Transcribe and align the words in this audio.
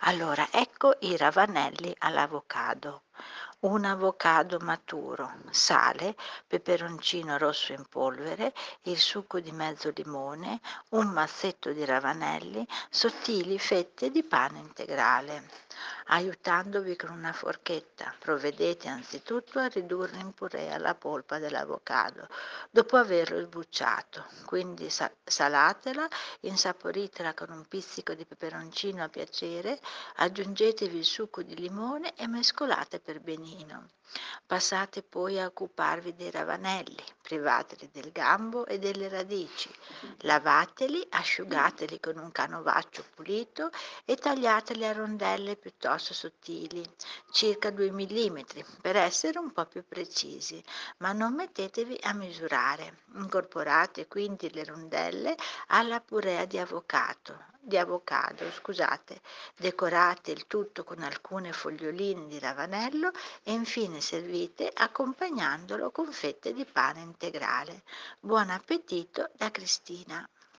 Allora, 0.00 0.48
ecco 0.50 0.96
i 1.00 1.16
ravanelli 1.16 1.94
all'avocado. 1.98 3.02
Un 3.60 3.84
avocado 3.84 4.58
maturo, 4.60 5.32
sale, 5.50 6.14
peperoncino 6.46 7.36
rosso 7.38 7.72
in 7.72 7.84
polvere, 7.88 8.54
il 8.82 8.98
succo 8.98 9.40
di 9.40 9.50
mezzo 9.50 9.90
limone, 9.94 10.60
un 10.90 11.08
mazzetto 11.08 11.72
di 11.72 11.84
ravanelli, 11.84 12.64
sottili 12.88 13.58
fette 13.58 14.12
di 14.12 14.22
pane 14.22 14.60
integrale. 14.60 15.48
Aiutandovi 16.10 16.96
con 16.96 17.10
una 17.10 17.34
forchetta, 17.34 18.14
provvedete 18.18 18.88
anzitutto 18.88 19.58
a 19.58 19.66
ridurre 19.66 20.18
in 20.18 20.32
purea 20.32 20.78
la 20.78 20.94
polpa 20.94 21.38
dell'avocado, 21.38 22.28
dopo 22.70 22.96
averlo 22.96 23.42
sbucciato. 23.42 24.24
Quindi 24.46 24.88
salatela, 24.88 26.08
insaporitela 26.40 27.34
con 27.34 27.50
un 27.50 27.66
pizzico 27.68 28.14
di 28.14 28.24
peperoncino 28.24 29.02
a 29.02 29.10
piacere, 29.10 29.78
aggiungetevi 30.16 30.96
il 30.96 31.04
succo 31.04 31.42
di 31.42 31.54
limone 31.54 32.14
e 32.16 32.26
mescolate 32.26 33.00
per 33.00 33.20
benino. 33.20 33.90
Passate 34.46 35.02
poi 35.02 35.38
a 35.38 35.44
occuparvi 35.44 36.14
dei 36.14 36.30
ravanelli, 36.30 37.04
privateli 37.28 37.90
del 37.92 38.10
gambo 38.10 38.64
e 38.64 38.78
delle 38.78 39.06
radici. 39.10 39.68
Lavateli, 40.20 41.06
asciugateli 41.10 42.00
con 42.00 42.16
un 42.16 42.32
canovaccio 42.32 43.04
pulito 43.14 43.68
e 44.06 44.16
tagliateli 44.16 44.86
a 44.86 44.92
rondelle 44.94 45.56
piuttosto 45.56 46.14
sottili, 46.14 46.82
circa 47.30 47.68
2 47.68 47.90
mm, 47.92 48.38
per 48.80 48.96
essere 48.96 49.38
un 49.38 49.52
po' 49.52 49.66
più 49.66 49.84
precisi, 49.86 50.64
ma 50.98 51.12
non 51.12 51.34
mettetevi 51.34 51.98
a 52.04 52.14
misurare. 52.14 53.00
Incorporate 53.16 54.08
quindi 54.08 54.50
le 54.50 54.64
rondelle 54.64 55.36
alla 55.66 56.00
purea 56.00 56.46
di 56.46 56.56
avocado, 56.56 57.44
di 57.68 57.76
avocado, 57.76 58.50
scusate. 58.50 59.20
Decorate 59.54 60.32
il 60.32 60.46
tutto 60.46 60.82
con 60.84 61.02
alcune 61.02 61.52
foglioline 61.52 62.26
di 62.26 62.38
ravanello 62.38 63.10
e 63.42 63.52
infine 63.52 64.00
servite 64.00 64.70
accompagnandolo 64.72 65.90
con 65.90 66.10
fette 66.10 66.54
di 66.54 66.64
pane 66.64 67.00
integrale. 67.00 67.82
Buon 68.18 68.48
appetito 68.48 69.28
da 69.36 69.50
Cristina. 69.50 70.26